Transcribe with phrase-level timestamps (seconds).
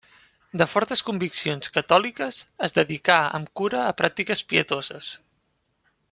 [0.59, 5.11] De fortes conviccions catòliques, es dedicà amb cura a pràctiques pietoses.